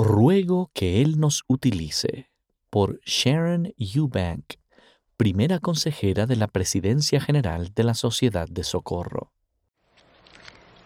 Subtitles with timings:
[0.00, 2.30] Ruego que Él nos utilice
[2.70, 4.54] por Sharon Eubank,
[5.16, 9.32] primera consejera de la Presidencia General de la Sociedad de Socorro.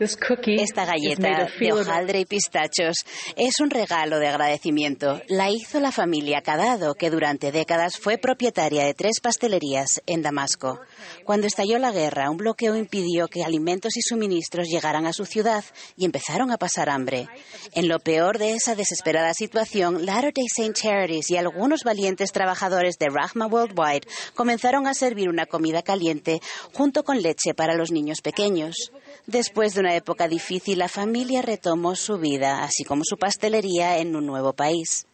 [0.00, 2.96] Esta galleta de hojaldre y pistachos
[3.36, 5.20] es un regalo de agradecimiento.
[5.28, 10.80] La hizo la familia Cadado, que durante décadas fue propietaria de tres pastelerías en Damasco.
[11.24, 15.64] Cuando estalló la guerra, un bloqueo impidió que alimentos y suministros llegaran a su ciudad
[15.98, 17.28] y empezaron a pasar hambre.
[17.74, 23.08] En lo peor de esa desesperada situación, Latter-day Saint Charities y algunos valientes trabajadores de
[23.10, 26.40] Rahma Worldwide comenzaron a servir una comida caliente
[26.72, 28.92] junto con leche para los niños pequeños.
[29.26, 34.16] Después de una época difícil, la familia retomó su vida, así como su pastelería, en
[34.16, 35.06] un nuevo país.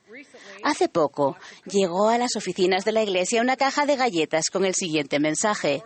[0.63, 4.75] Hace poco llegó a las oficinas de la iglesia una caja de galletas con el
[4.75, 5.83] siguiente mensaje.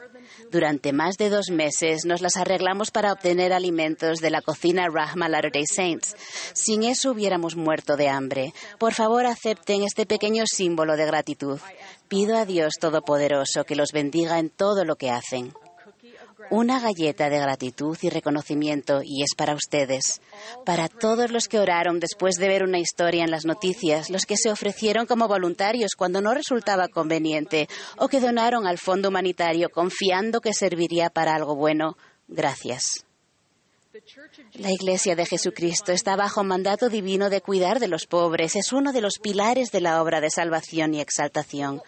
[0.51, 5.29] Durante más de dos meses nos las arreglamos para obtener alimentos de la cocina Rahma
[5.29, 6.17] Latter-day Saints.
[6.55, 8.53] Sin eso hubiéramos muerto de hambre.
[8.79, 11.59] Por favor, acepten este pequeño símbolo de gratitud.
[12.09, 15.53] Pido a Dios Todopoderoso que los bendiga en todo lo que hacen
[16.49, 20.21] una galleta de gratitud y reconocimiento y es para ustedes,
[20.65, 24.37] para todos los que oraron después de ver una historia en las noticias, los que
[24.37, 30.41] se ofrecieron como voluntarios cuando no resultaba conveniente o que donaron al fondo humanitario confiando
[30.41, 31.97] que serviría para algo bueno.
[32.29, 33.05] Gracias.
[34.55, 38.55] La Iglesia de Jesucristo está bajo mandato divino de cuidar de los pobres.
[38.55, 41.83] Es uno de los pilares de la obra de salvación y exaltación.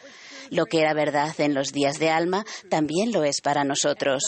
[0.50, 4.22] Lo que era verdad en los días de Alma también lo es para nosotros.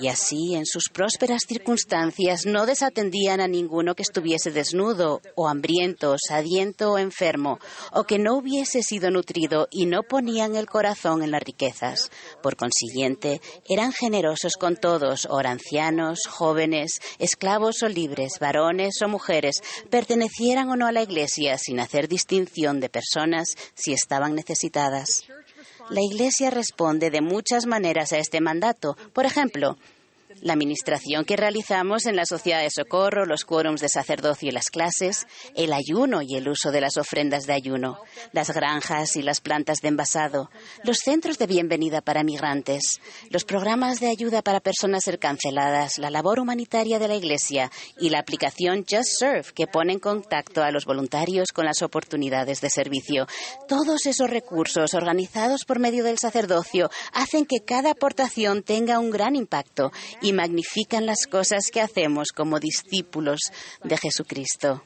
[0.00, 6.16] Y así, en sus prósperas circunstancias, no desatendían a ninguno que estuviese desnudo, o hambriento,
[6.18, 7.60] sadiento o enfermo,
[7.92, 12.10] o que no hubiese sido nutrido, y no ponían el corazón en las riquezas.
[12.42, 19.62] Por consiguiente, eran generosos con todos, o ancianos, jóvenes, esclavos o libres, varones o mujeres,
[19.90, 25.24] pertenecieran o no a la Iglesia, sin hacer distinción de personas si estaban necesitadas.
[25.90, 28.96] La Iglesia responde de muchas maneras a este mandato.
[29.12, 29.76] Por ejemplo,
[30.40, 34.70] la administración que realizamos en la sociedad de socorro, los quórums de sacerdocio y las
[34.70, 37.98] clases, el ayuno y el uso de las ofrendas de ayuno,
[38.32, 40.50] las granjas y las plantas de envasado,
[40.82, 43.00] los centros de bienvenida para migrantes,
[43.30, 48.20] los programas de ayuda para personas canceladas, la labor humanitaria de la Iglesia y la
[48.20, 53.26] aplicación Just Serve que pone en contacto a los voluntarios con las oportunidades de servicio.
[53.68, 59.36] Todos esos recursos organizados por medio del sacerdocio hacen que cada aportación tenga un gran
[59.36, 59.92] impacto
[60.24, 63.40] y magnifican las cosas que hacemos como discípulos
[63.84, 64.82] de Jesucristo.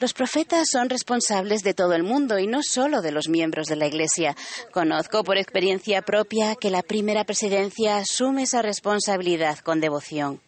[0.00, 3.74] Los profetas son responsables de todo el mundo y no solo de los miembros de
[3.74, 4.36] la Iglesia.
[4.70, 10.40] Conozco por experiencia propia que la primera presidencia asume esa responsabilidad con devoción.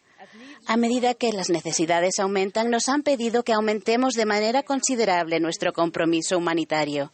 [0.67, 5.73] A medida que las necesidades aumentan, nos han pedido que aumentemos de manera considerable nuestro
[5.73, 7.13] compromiso humanitario.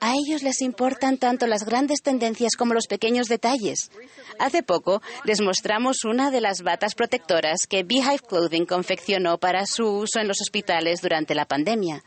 [0.00, 3.90] A ellos les importan tanto las grandes tendencias como los pequeños detalles.
[4.38, 9.84] Hace poco les mostramos una de las batas protectoras que Beehive Clothing confeccionó para su
[9.86, 12.02] uso en los hospitales durante la pandemia.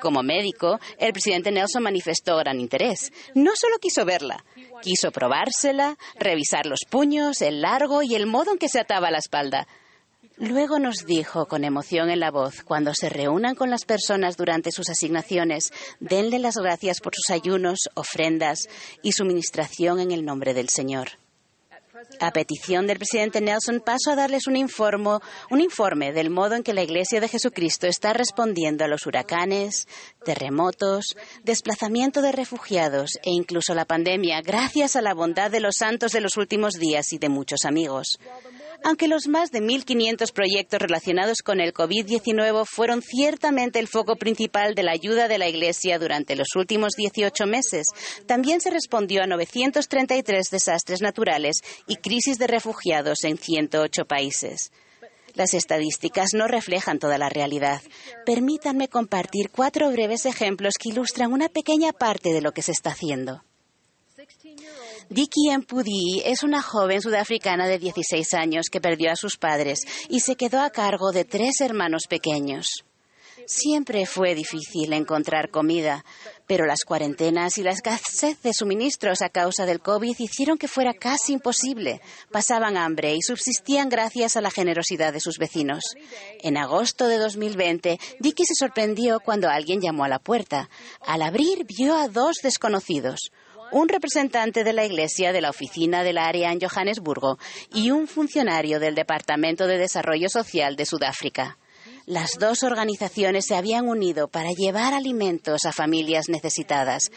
[0.00, 3.12] Como médico, el presidente Nelson manifestó gran interés.
[3.34, 4.44] No solo quiso verla,
[4.82, 9.18] quiso probársela, revisar los puños, el largo y el modo en que se ataba la
[9.18, 9.66] espalda.
[10.40, 14.72] Luego nos dijo con emoción en la voz, cuando se reúnan con las personas durante
[14.72, 15.70] sus asignaciones,
[16.00, 18.60] denle las gracias por sus ayunos, ofrendas
[19.02, 21.10] y suministración en el nombre del Señor.
[22.20, 26.72] A petición del presidente Nelson, paso a darles un, un informe del modo en que
[26.72, 29.86] la Iglesia de Jesucristo está respondiendo a los huracanes,
[30.24, 36.12] terremotos, desplazamiento de refugiados e incluso la pandemia, gracias a la bondad de los santos
[36.12, 38.18] de los últimos días y de muchos amigos.
[38.82, 44.74] Aunque los más de 1.500 proyectos relacionados con el COVID-19 fueron ciertamente el foco principal
[44.74, 47.88] de la ayuda de la Iglesia durante los últimos 18 meses,
[48.26, 54.72] también se respondió a 933 desastres naturales y crisis de refugiados en 108 países.
[55.34, 57.82] Las estadísticas no reflejan toda la realidad.
[58.26, 62.90] Permítanme compartir cuatro breves ejemplos que ilustran una pequeña parte de lo que se está
[62.90, 63.42] haciendo.
[65.08, 70.20] Diki Mpudi es una joven sudafricana de 16 años que perdió a sus padres y
[70.20, 72.84] se quedó a cargo de tres hermanos pequeños.
[73.46, 76.04] Siempre fue difícil encontrar comida,
[76.46, 80.94] pero las cuarentenas y la escasez de suministros a causa del COVID hicieron que fuera
[80.94, 82.00] casi imposible.
[82.30, 85.82] Pasaban hambre y subsistían gracias a la generosidad de sus vecinos.
[86.42, 90.70] En agosto de 2020, Dicky se sorprendió cuando alguien llamó a la puerta.
[91.00, 93.32] Al abrir, vio a dos desconocidos
[93.72, 97.38] un representante de la Iglesia de la oficina del área en Johannesburgo
[97.74, 101.58] y un funcionario del Departamento de Desarrollo Social de Sudáfrica.
[102.06, 107.10] Las dos organizaciones se habían unido para llevar alimentos a familias necesitadas.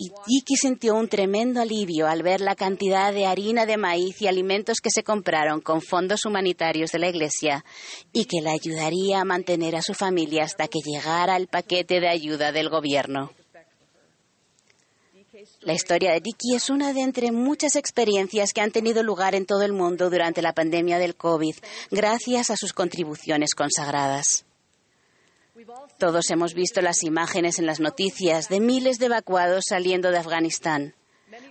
[0.00, 4.28] Y Dicky sintió un tremendo alivio al ver la cantidad de harina de maíz y
[4.28, 7.64] alimentos que se compraron con fondos humanitarios de la Iglesia
[8.12, 12.08] y que le ayudaría a mantener a su familia hasta que llegara el paquete de
[12.08, 13.32] ayuda del gobierno.
[15.60, 19.46] La historia de Dicky es una de entre muchas experiencias que han tenido lugar en
[19.46, 21.54] todo el mundo durante la pandemia del COVID,
[21.90, 24.44] gracias a sus contribuciones consagradas.
[25.98, 30.94] Todos hemos visto las imágenes en las noticias de miles de evacuados saliendo de Afganistán.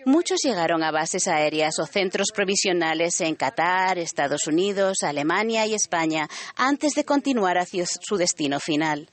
[0.05, 6.27] Muchos llegaron a bases aéreas o centros provisionales en Qatar, Estados Unidos, Alemania y España
[6.55, 9.09] antes de continuar hacia su destino final.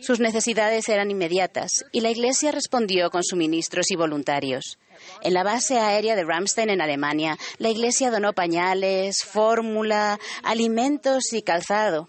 [0.00, 4.78] Sus necesidades eran inmediatas y la Iglesia respondió con suministros y voluntarios.
[5.22, 11.42] En la base aérea de Ramstein, en Alemania, la Iglesia donó pañales, fórmula, alimentos y
[11.42, 12.08] calzado.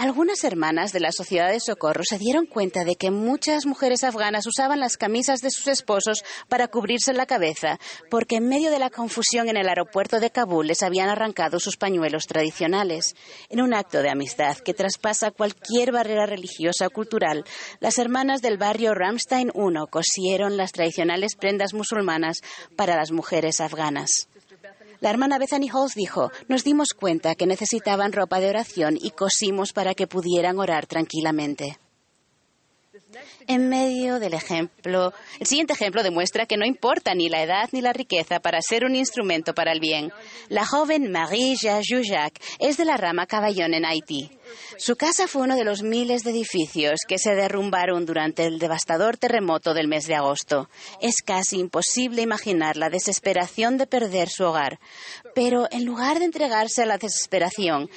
[0.00, 4.46] Algunas hermanas de la Sociedad de Socorro se dieron cuenta de que muchas mujeres afganas
[4.46, 8.88] usaban las camisas de sus esposos para cubrirse la cabeza, porque en medio de la
[8.88, 13.14] confusión en el aeropuerto de Kabul les habían arrancado sus pañuelos tradicionales.
[13.50, 17.44] En un acto de amistad que traspasa cualquier barrera religiosa o cultural,
[17.80, 22.38] las hermanas del barrio Ramstein I cosieron las tradicionales prendas musulmanas
[22.74, 24.30] para las mujeres afganas.
[25.00, 29.72] La hermana Bethany Halls dijo, nos dimos cuenta que necesitaban ropa de oración y cosimos
[29.72, 31.78] para que pudieran orar tranquilamente.
[33.46, 37.80] En medio del ejemplo, el siguiente ejemplo demuestra que no importa ni la edad ni
[37.80, 40.12] la riqueza para ser un instrumento para el bien.
[40.48, 44.30] La joven Marie Jajujak es de la rama Caballón en Haití.
[44.78, 49.16] Su casa fue uno de los miles de edificios que se derrumbaron durante el devastador
[49.16, 50.68] terremoto del mes de agosto.
[51.00, 54.80] Es casi imposible imaginar la desesperación de perder su hogar.
[55.34, 57.88] Pero en lugar de entregarse a la desesperación,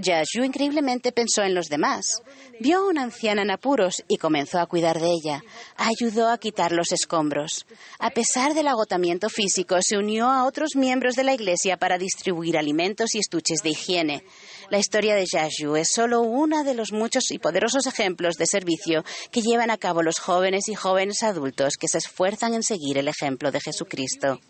[0.00, 2.22] Yashu increíblemente pensó en los demás.
[2.60, 5.42] Vio a una anciana en apuros y comenzó a cuidar de ella.
[5.76, 7.66] Ayudó a quitar los escombros.
[7.98, 12.56] A pesar del agotamiento físico, se unió a otros miembros de la iglesia para distribuir
[12.58, 14.24] alimentos y estuches de higiene.
[14.68, 19.04] La historia de Yashu es solo uno de los muchos y poderosos ejemplos de servicio
[19.30, 23.06] que llevan a cabo los jóvenes y jóvenes adultos que se esfuerzan en seguir el
[23.06, 24.40] ejemplo de Jesucristo.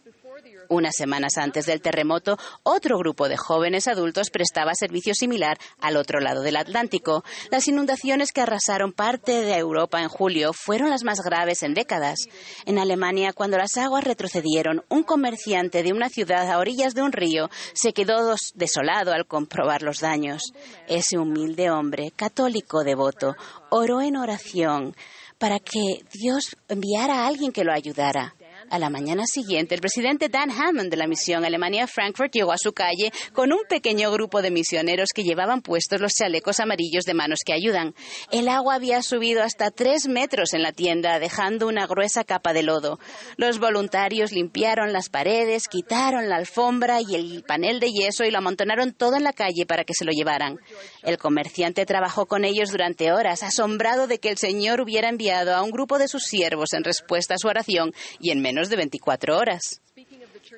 [0.69, 6.21] Unas semanas antes del terremoto, otro grupo de jóvenes adultos prestaba servicio similar al otro
[6.21, 7.25] lado del Atlántico.
[7.51, 12.19] Las inundaciones que arrasaron parte de Europa en julio fueron las más graves en décadas.
[12.65, 17.13] En Alemania, cuando las aguas retrocedieron, un comerciante de una ciudad a orillas de un
[17.13, 20.43] río se quedó desolado al comprobar los daños.
[20.89, 23.37] Ese humilde hombre, católico devoto,
[23.71, 24.95] oró en oración
[25.39, 28.35] para que Dios enviara a alguien que lo ayudara.
[28.69, 32.59] A la mañana siguiente, el presidente Dan Hammond de la misión Alemania Frankfurt llegó a
[32.59, 37.15] su calle con un pequeño grupo de misioneros que llevaban puestos los chalecos amarillos de
[37.15, 37.95] manos que ayudan.
[38.33, 42.65] El agua había subido hasta tres metros en la tienda, dejando una gruesa capa de
[42.65, 42.99] lodo.
[43.37, 48.39] Los voluntarios limpiaron las paredes, quitaron la alfombra y el panel de yeso y lo
[48.39, 50.59] amontonaron todo en la calle para que se lo llevaran.
[51.05, 55.63] El comerciante trabajó con ellos durante horas, asombrado de que el Señor hubiera enviado a
[55.63, 59.37] un grupo de sus siervos en respuesta a su oración y en menos de 24
[59.37, 59.83] horas.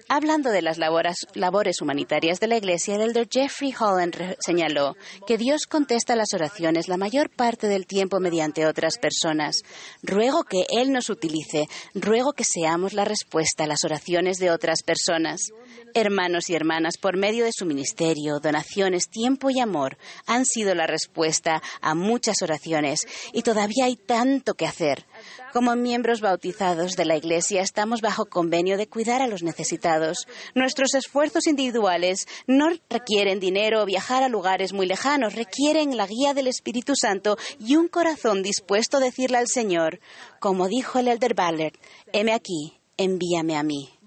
[0.08, 4.96] Hablando de las labores humanitarias de la Iglesia, el elder Jeffrey Holland señaló
[5.26, 9.62] que Dios contesta las oraciones la mayor parte del tiempo mediante otras personas.
[10.02, 14.82] Ruego que Él nos utilice, ruego que seamos la respuesta a las oraciones de otras
[14.82, 15.50] personas.
[15.94, 20.87] Hermanos y hermanas, por medio de su ministerio, donaciones, tiempo y amor, han sido la
[20.87, 25.06] respuesta a muchas oraciones y todavía hay tanto que hacer.
[25.53, 30.27] Como miembros bautizados de la Iglesia estamos bajo convenio de cuidar a los necesitados.
[30.55, 36.34] Nuestros esfuerzos individuales no requieren dinero o viajar a lugares muy lejanos, requieren la guía
[36.34, 40.01] del Espíritu Santo y un corazón dispuesto a decirle al Señor,
[40.41, 41.75] como dijo el elder Ballard,
[42.13, 43.97] heme aquí, envíame a mí.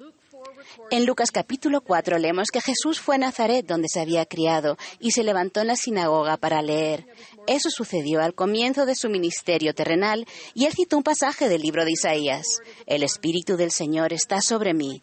[0.93, 5.11] En Lucas capítulo 4 leemos que Jesús fue a Nazaret donde se había criado y
[5.11, 7.07] se levantó en la sinagoga para leer.
[7.47, 11.85] Eso sucedió al comienzo de su ministerio terrenal y él citó un pasaje del libro
[11.85, 12.45] de Isaías.
[12.87, 15.01] El Espíritu del Señor está sobre mí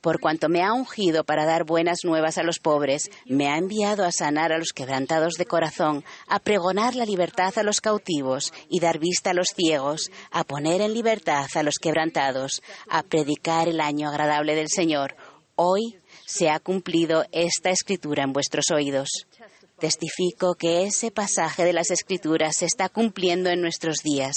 [0.00, 4.04] por cuanto me ha ungido para dar buenas nuevas a los pobres, me ha enviado
[4.04, 8.80] a sanar a los quebrantados de corazón, a pregonar la libertad a los cautivos y
[8.80, 13.80] dar vista a los ciegos, a poner en libertad a los quebrantados, a predicar el
[13.80, 15.16] año agradable del Señor.
[15.60, 19.08] Hoy se ha cumplido esta escritura en vuestros oídos.
[19.80, 24.36] Testifico que ese pasaje de las Escrituras se está cumpliendo en nuestros días.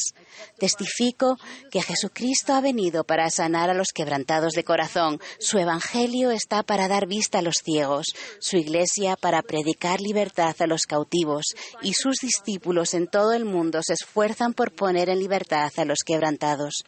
[0.58, 1.38] Testifico
[1.70, 5.20] que Jesucristo ha venido para sanar a los quebrantados de corazón.
[5.40, 8.08] Su Evangelio está para dar vista a los ciegos,
[8.40, 13.82] su Iglesia para predicar libertad a los cautivos y sus discípulos en todo el mundo
[13.84, 16.84] se esfuerzan por poner en libertad a los quebrantados.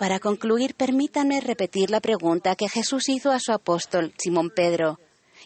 [0.00, 4.98] Para concluir, permítanme repetir la pregunta que Jesús hizo a su apóstol Simón Pedro.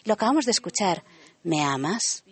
[0.05, 1.03] Lo acabamos de escuchar.
[1.43, 2.23] ¿Me amas?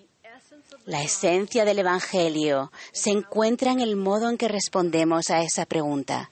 [0.85, 6.31] La esencia del Evangelio se encuentra en el modo en que respondemos a esa pregunta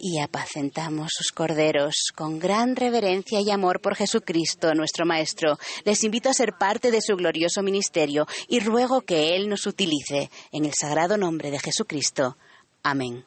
[0.00, 5.60] y apacentamos sus corderos con gran reverencia y amor por Jesucristo, nuestro Maestro.
[5.84, 10.28] Les invito a ser parte de su glorioso ministerio y ruego que Él nos utilice
[10.50, 12.36] en el sagrado nombre de Jesucristo.
[12.82, 13.24] Amén.